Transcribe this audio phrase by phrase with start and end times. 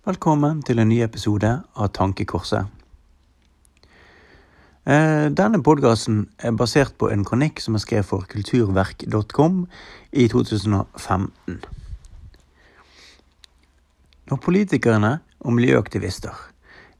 [0.00, 2.70] Velkommen til en ny episode av Tankekorset.
[4.88, 9.58] Eh, denne podkasten er basert på en kronikk som er skrevet for kulturverk.com
[10.16, 11.60] i 2015.
[14.32, 15.12] Når politikerne
[15.44, 16.32] og miljøaktivister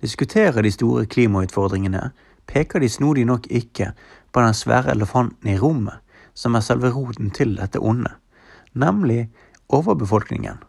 [0.05, 2.11] diskuterer de store klimautfordringene,
[2.45, 3.95] peker de snodig nok ikke
[4.29, 6.05] på den svære elefanten i rommet,
[6.37, 8.13] som er selve roten til dette onde,
[8.77, 9.31] nemlig
[9.73, 10.61] overbefolkningen.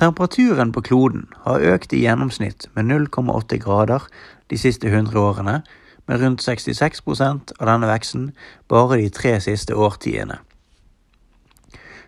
[0.00, 4.06] Temperaturen på kloden har økt i gjennomsnitt med 0,8 grader
[4.48, 5.58] de siste 100 årene,
[6.08, 8.30] med rundt 66% av denne veksten
[8.72, 10.38] bare de tre siste årtiene.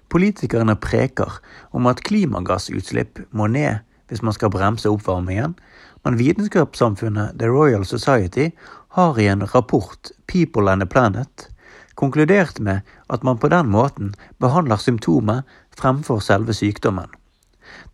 [0.09, 1.37] Politikerne preker
[1.77, 5.53] om at klimagassutslipp må ned hvis man skal bremse oppvarmingen,
[6.01, 8.51] men vitenskapssamfunnet The Royal Society
[8.97, 11.51] har i en rapport People and the Planet
[11.95, 15.45] konkludert med at man på den måten behandler symptomet
[15.77, 17.13] fremfor selve sykdommen.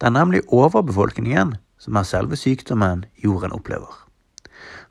[0.00, 3.94] Det er nemlig overbefolkningen som er selve sykdommen jorden opplever.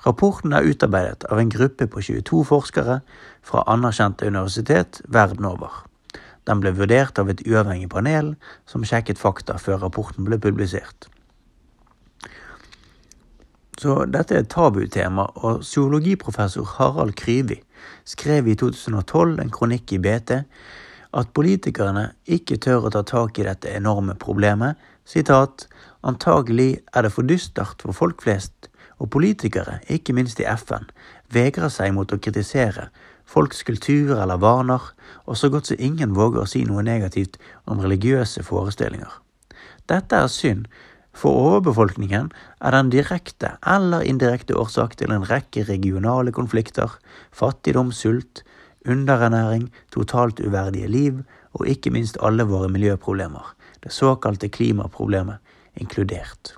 [0.05, 2.99] Rapporten er utarbeidet av en gruppe på 22 forskere
[3.43, 5.83] fra anerkjente universitet verden over.
[6.47, 8.35] Den ble vurdert av et uavhengig panel
[8.69, 11.09] som sjekket fakta før rapporten ble publisert.
[13.77, 17.59] Så dette er et tabutema, og zoologiprofessor Harald Kryvi
[18.09, 20.39] skrev i 2012 en kronikk i BT
[21.17, 24.77] at politikerne ikke tør å ta tak i dette enorme problemet.
[25.07, 25.65] Sitat,
[26.05, 30.87] antagelig er det for dystert for folk flest, og politikere, ikke minst i FN,
[31.33, 32.89] vegrer seg mot å kritisere
[33.27, 34.81] folks kultur eller vaner,
[35.27, 37.35] og så godt som ingen våger å si noe negativt
[37.67, 39.11] om religiøse forestillinger.
[39.91, 40.67] Dette er synd,
[41.17, 42.29] for overbefolkningen
[42.61, 46.93] er den direkte eller indirekte årsak til en rekke regionale konflikter,
[47.35, 48.43] fattigdom, sult,
[48.87, 55.37] underernæring, totalt uverdige liv og ikke minst alle våre miljøproblemer, det såkalte klimaproblemet
[55.75, 56.55] inkludert.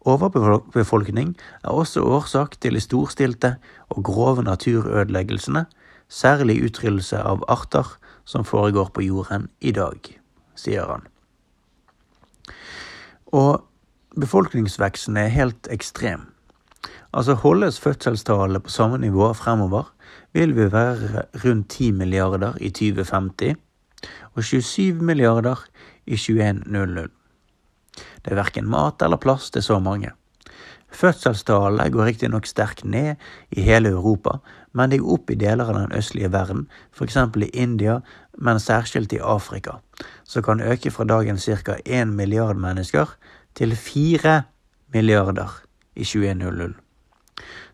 [0.00, 3.56] Overbefolkning er også årsak til de storstilte
[3.88, 5.66] og grove naturødeleggelsene,
[6.08, 9.98] særlig utryddelse av arter som foregår på jorden i dag,
[10.56, 11.04] sier han.
[13.32, 13.64] Og
[14.16, 16.28] befolkningsveksten er helt ekstrem.
[17.12, 19.94] Altså Holdes fødselstallet på samme nivå fremover,
[20.32, 23.54] vil vi være rundt 10 milliarder i 2050
[24.34, 25.64] og 27 milliarder
[26.06, 27.08] i 2100.
[28.24, 30.10] Det er verken mat eller plass til så mange.
[30.92, 33.16] Fødselstallet går riktignok sterkt ned
[33.50, 34.38] i hele Europa,
[34.72, 37.16] men det går opp i deler av den østlige verden, f.eks.
[37.16, 38.00] i India,
[38.38, 39.78] men særskilt i Afrika,
[40.24, 41.78] som kan øke fra dagens ca.
[41.84, 43.16] 1 milliard mennesker
[43.54, 44.42] til 4
[44.92, 45.62] milliarder
[45.96, 46.87] i 2100.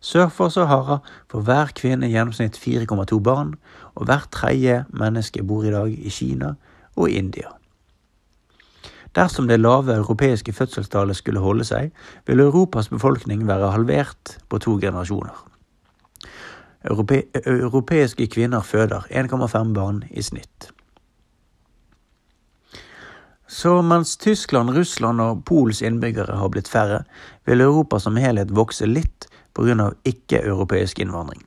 [0.01, 0.99] Sør for Sahara
[1.33, 3.55] får hver kvinne i gjennomsnitt 4,2 barn,
[3.95, 6.55] og hvert tredje menneske bor i dag i Kina
[6.97, 7.53] og India.
[9.15, 11.93] Dersom det lave europeiske fødselstallet skulle holde seg,
[12.27, 15.37] vil Europas befolkning være halvert på to generasjoner.
[16.85, 20.71] Europe europeiske kvinner føder 1,5 barn i snitt.
[23.47, 27.05] Så mens Tyskland, Russland og Pols innbyggere har blitt færre,
[27.47, 29.91] vil Europa som helhet vokse litt pga.
[30.05, 31.43] ikke-europeisk innvandring.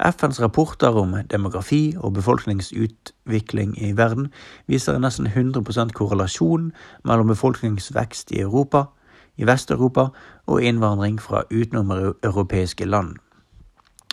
[0.00, 4.30] FNs rapporter om demografi og befolkningsutvikling i verden
[4.66, 6.70] viser en nesten 100% korrelasjon
[7.04, 8.86] mellom befolkningsvekst i Europa,
[9.36, 10.08] i Vest-Europa
[10.46, 13.16] og innvandring fra utenomeuropeiske land.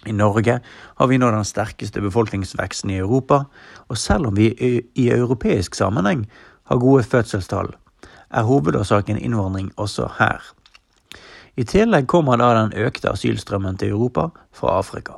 [0.06, 0.60] I Norge
[0.98, 3.44] har vi nå den sterkeste befolkningsveksten i Europa,
[3.88, 4.52] og selv om vi
[4.96, 6.28] i europeisk sammenheng
[6.64, 7.74] har gode fødselstall,
[8.32, 10.44] er hovedårsaken innvandring også her.
[11.58, 15.16] I tillegg kommer da den økte asylstrømmen til Europa fra Afrika.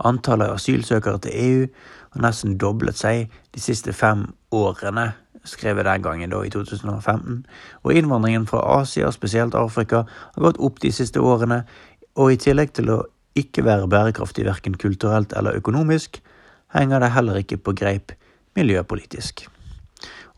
[0.00, 1.66] Antallet asylsøkere til EU
[2.14, 5.10] har nesten doblet seg de siste fem årene,
[5.44, 7.42] skrevet den gangen da i 2015,
[7.84, 11.62] og innvandringen fra Asia, spesielt Afrika, har gått opp de siste årene,
[12.16, 13.02] og i tillegg til å
[13.36, 16.22] ikke være bærekraftig verken kulturelt eller økonomisk,
[16.72, 18.16] henger det heller ikke på greip
[18.56, 19.44] miljøpolitisk.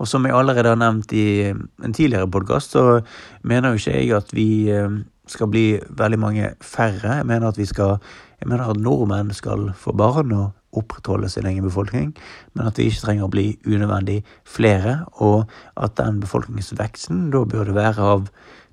[0.01, 3.01] Og som jeg allerede har nevnt i en tidligere podkast, så
[3.43, 7.21] mener jo ikke jeg at vi eh, skal bli veldig mange færre.
[7.21, 7.99] Jeg mener at vi skal
[8.41, 12.15] jeg mener at nordmenn skal få barn og opprettholde sin egen befolkning,
[12.55, 17.75] men at vi ikke trenger å bli unødvendig flere, og at den befolkningsveksten da burde
[17.77, 18.31] være av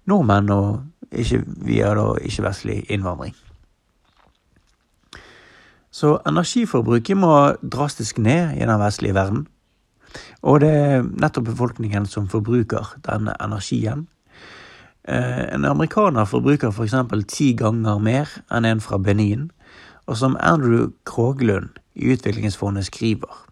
[0.07, 3.35] nordmenn og ikke via da ikke-vestlig innvandring.
[5.91, 7.33] Så energiforbruket må
[7.63, 9.47] drastisk ned i den vestlige verden.
[10.41, 14.07] Og det er nettopp befolkningen som forbruker denne energien.
[15.07, 16.95] Eh, en amerikaner forbruker f.eks.
[17.09, 19.49] For ti ganger mer enn en fra Benin,
[20.07, 23.43] og som Andrew Kroglund i Utviklingsfondet skriver.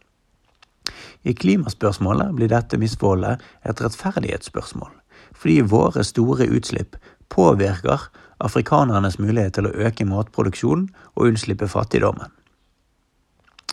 [1.26, 4.92] I klimaspørsmålet blir dette misforholdet et rettferdighetsspørsmål,
[5.34, 7.00] fordi våre store utslipp
[7.34, 8.10] påvirker
[8.40, 12.30] afrikanernes mulighet til å øke matproduksjonen og unnslippe fattigdommen.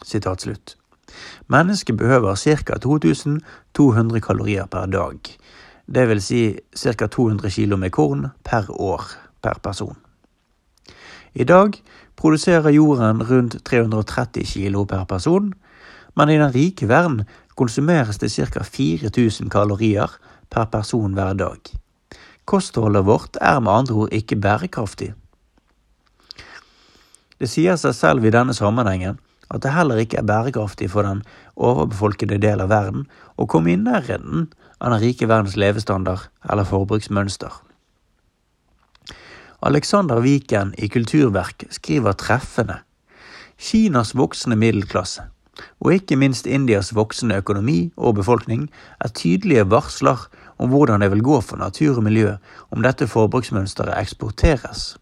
[0.02, 0.76] Sitat slutt.
[1.46, 2.78] Mennesket behøver ca.
[2.78, 5.18] 2200 kalorier per dag,
[5.86, 6.42] det vil si
[6.76, 7.06] ca.
[7.06, 9.04] 200 kg med korn per år
[9.42, 9.96] per person.
[11.34, 11.72] I dag
[12.16, 15.52] produserer jorden rundt 330 kg per person,
[16.16, 17.24] men i den rike verden
[17.56, 18.62] konsumeres det ca.
[18.62, 20.10] 4000 kalorier
[20.50, 21.60] per person hver dag.
[22.44, 25.12] Kostholdet vårt er med andre ord ikke bærekraftig.
[27.40, 29.18] Det sier seg selv i denne sammenhengen
[29.52, 31.22] at det heller ikke er bærekraftig for den
[31.56, 33.04] overbefolkede del av verden
[33.36, 34.48] å komme i nærheten
[34.80, 37.52] av den rike verdens levestandard eller forbruksmønster.
[39.62, 42.80] Alexander Viken i Kulturverk skriver treffende
[43.62, 45.28] Kinas voksende middelklasse,
[45.78, 48.64] og ikke minst Indias voksende økonomi og befolkning,
[48.98, 50.24] er tydelige varsler
[50.58, 52.32] om hvordan det vil gå for natur og miljø
[52.74, 54.96] om dette forbruksmønsteret eksporteres.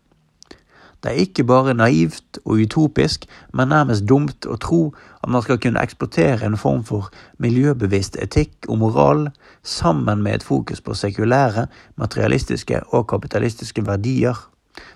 [1.03, 3.25] Det er ikke bare naivt og utopisk,
[3.57, 4.81] men nærmest dumt å tro
[5.23, 7.09] at man skal kunne eksportere en form for
[7.41, 9.23] miljøbevisst etikk og moral
[9.63, 11.67] sammen med et fokus på sekulære,
[11.97, 14.37] materialistiske og kapitalistiske verdier,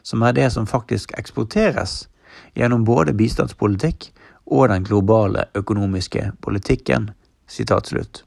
[0.02, 2.04] som er det som faktisk eksporteres
[2.54, 4.10] gjennom både bistandspolitikk
[4.46, 7.10] og den globale økonomiske politikken.
[7.46, 8.24] Sitat.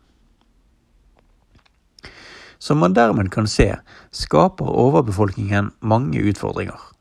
[2.59, 3.75] Som man dermed kan se,
[4.11, 6.96] skaper overbefolkningen mange utfordringer.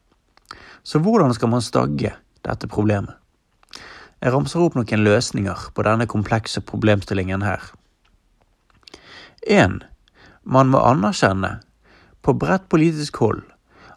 [0.87, 2.13] Så hvordan skal man stagge
[2.47, 3.17] dette problemet?
[4.23, 7.65] Jeg ramser opp noen løsninger på denne komplekse problemstillingen her.
[9.43, 9.81] 1.
[10.47, 11.57] Man må anerkjenne,
[12.23, 13.43] på bredt politisk hold,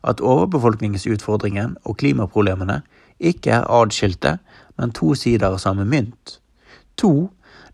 [0.02, 2.80] at overbefolkningsutfordringen og klimaproblemene
[3.20, 4.38] ikke er adskilte,
[4.82, 6.40] men to sider av samme mynt.
[6.98, 7.12] 2.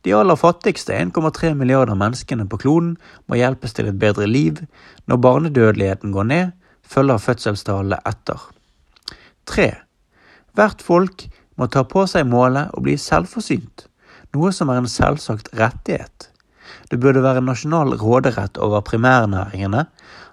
[0.04, 2.98] De aller fattigste 1,3 milliarder menneskene på kloden
[3.32, 4.60] må hjelpes til et bedre liv.
[5.08, 6.54] Når barnedødeligheten går ned,
[6.84, 8.52] følger fødselstallene etter.
[9.50, 9.72] 3.
[10.56, 11.28] Hvert folk
[11.60, 13.88] må ta på seg målet å bli selvforsynt,
[14.36, 16.30] noe som er en selvsagt rettighet.
[16.90, 19.86] Det burde være nasjonal råderett over primærnæringene,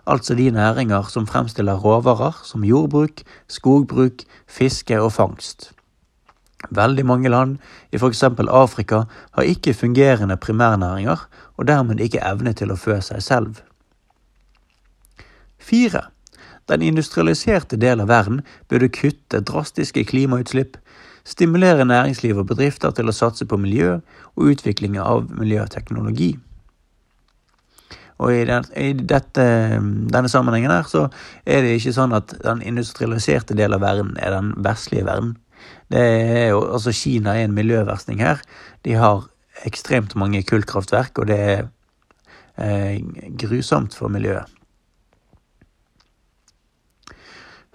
[0.06, 5.70] altså de næringer som fremstiller råvarer som jordbruk, skogbruk, fiske og fangst.
[6.70, 7.58] Veldig mange land,
[7.92, 8.22] i f.eks.
[8.22, 11.26] Afrika, har ikke fungerende primærnæringer
[11.56, 13.62] og dermed ikke evne til å fø seg selv.
[15.62, 16.02] 4.
[16.72, 18.40] Den industrialiserte del av verden
[18.72, 20.78] burde kutte drastiske klimautslipp,
[21.28, 23.98] stimulere næringsliv og bedrifter til å satse på miljø
[24.32, 26.32] og utvikling av miljøteknologi.
[28.22, 29.44] Og i, den, i dette,
[30.14, 31.08] denne sammenhengen her så
[31.44, 35.34] er det ikke sånn at den industrialiserte del av verden er den vestlige verden.
[35.92, 38.40] Det er jo, altså Kina er en miljøversting her.
[38.86, 39.26] De har
[39.68, 41.62] ekstremt mange kullkraftverk, og det er
[42.56, 43.02] eh,
[43.42, 44.61] grusomt for miljøet.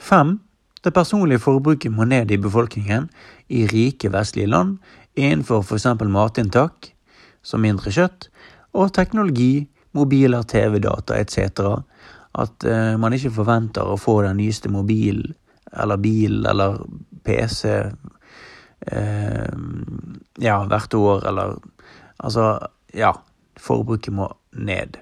[0.07, 0.37] Fem.
[0.83, 3.09] Det personlige forbruket må ned i befolkningen
[3.51, 4.77] i rike vestlige land
[5.19, 5.87] innenfor f.eks.
[6.07, 6.93] matinntak,
[7.43, 8.29] som mindre kjøtt,
[8.77, 9.67] og teknologi,
[9.97, 11.65] mobiler, TV-data etc.
[12.39, 15.33] At eh, man ikke forventer å få den nyeste mobilen
[15.73, 16.77] eller bil eller
[17.27, 17.65] PC
[18.87, 19.51] eh,
[20.39, 21.57] ja, hvert år, eller
[22.17, 22.57] Altså,
[22.97, 23.11] ja.
[23.57, 24.97] Forbruket må ned.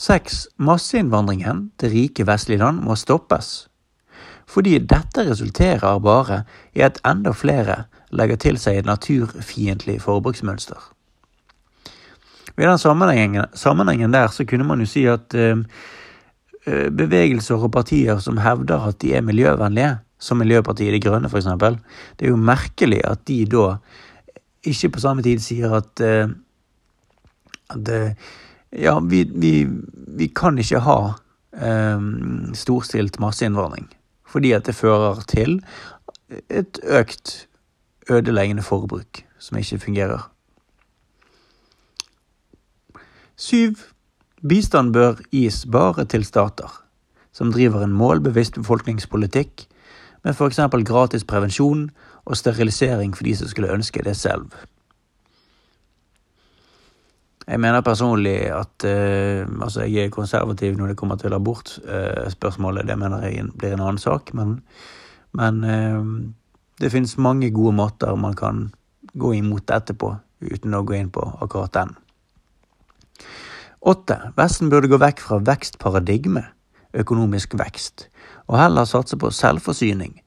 [0.00, 0.46] Seks.
[0.56, 3.66] Masseinnvandringen til rike vestlige land må stoppes.
[4.48, 6.42] Fordi dette resulterer bare
[6.74, 7.84] i at enda flere
[8.16, 10.80] legger til seg et naturfiendtlig forbruksmønster.
[12.56, 15.60] I den sammenhengen, sammenhengen, der så kunne man jo si at uh,
[16.96, 21.46] bevegelser og partier som hevder at de er miljøvennlige, som Miljøpartiet De Grønne f.eks.,
[22.18, 23.76] det er jo merkelig at de da
[24.64, 26.32] ikke på samme tid sier at, uh,
[27.70, 28.30] at uh,
[28.72, 29.68] ja, vi, vi,
[30.06, 30.98] vi kan ikke ha
[31.52, 33.88] um, storstilt masseinnvandring.
[34.26, 35.58] Fordi at det fører til
[36.48, 37.48] et økt
[38.10, 40.30] ødeleggende forbruk som ikke fungerer.
[43.36, 43.74] Syv.
[44.48, 46.80] Bistand bør gis bare til stater
[47.32, 49.66] som driver en målbevisst befolkningspolitikk
[50.24, 50.58] med f.eks.
[50.84, 51.90] gratis prevensjon
[52.24, 54.50] og sterilisering for de som skulle ønske det selv.
[57.50, 62.84] Jeg mener personlig at uh, altså jeg er konservativ når det kommer til abortspørsmålet.
[62.84, 64.30] Uh, det mener jeg blir en annen sak.
[64.38, 64.60] Men,
[65.34, 66.04] men uh,
[66.80, 68.68] det finnes mange gode måter man kan
[69.18, 71.96] gå imot dette på, uten å gå inn på akkurat den.
[73.80, 74.16] Åtte.
[74.36, 76.44] Vesten burde gå vekk fra vekstparadigme,
[76.94, 78.06] økonomisk vekst,
[78.46, 80.20] og heller satse på selvforsyning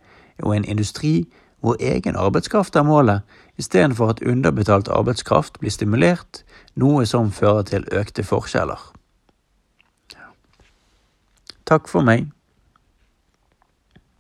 [0.44, 1.22] og en industri
[1.64, 3.22] Vår egen arbeidskraft er målet,
[3.58, 6.44] istedenfor at underbetalt arbeidskraft blir stimulert,
[6.76, 8.82] noe som fører til økte forskjeller.
[11.64, 12.28] Takk for meg.